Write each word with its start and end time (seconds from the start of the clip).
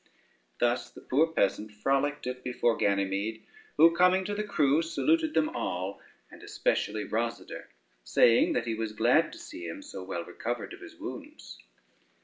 Thus 0.57 0.89
the 0.89 1.01
poor 1.01 1.27
peasant 1.31 1.71
frolicked 1.71 2.25
it 2.25 2.43
before 2.43 2.75
Ganymede, 2.75 3.45
who 3.77 3.95
coming 3.95 4.25
to 4.25 4.33
the 4.33 4.43
crew 4.43 4.81
saluted 4.81 5.35
them 5.35 5.49
all, 5.49 6.01
and 6.31 6.41
especially 6.41 7.05
Rosader, 7.07 7.65
saying 8.03 8.53
that 8.53 8.65
he 8.65 8.73
was 8.73 8.93
glad 8.93 9.31
to 9.31 9.37
see 9.37 9.67
him 9.67 9.83
so 9.83 10.01
well 10.03 10.23
recovered 10.25 10.73
of 10.73 10.81
his 10.81 10.95
wounds. 10.99 11.59